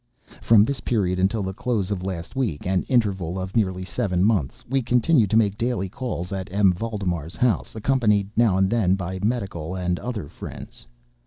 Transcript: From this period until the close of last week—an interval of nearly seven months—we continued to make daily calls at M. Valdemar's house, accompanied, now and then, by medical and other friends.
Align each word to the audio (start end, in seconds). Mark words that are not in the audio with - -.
From 0.41 0.65
this 0.65 0.79
period 0.79 1.19
until 1.19 1.43
the 1.43 1.53
close 1.53 1.91
of 1.91 2.01
last 2.01 2.35
week—an 2.35 2.81
interval 2.89 3.39
of 3.39 3.55
nearly 3.55 3.85
seven 3.85 4.23
months—we 4.23 4.81
continued 4.81 5.29
to 5.29 5.37
make 5.37 5.59
daily 5.59 5.89
calls 5.89 6.31
at 6.33 6.51
M. 6.51 6.73
Valdemar's 6.73 7.35
house, 7.35 7.75
accompanied, 7.75 8.27
now 8.35 8.57
and 8.57 8.67
then, 8.67 8.95
by 8.95 9.19
medical 9.23 9.75
and 9.75 9.99
other 9.99 10.27
friends. 10.27 10.87